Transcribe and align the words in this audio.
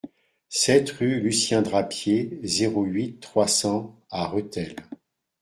sept 0.49 0.89
rue 0.97 1.19
Lucien 1.19 1.61
Drapier, 1.61 2.39
zéro 2.41 2.85
huit, 2.85 3.19
trois 3.19 3.47
cents 3.47 3.99
à 4.09 4.25
Rethel 4.27 4.75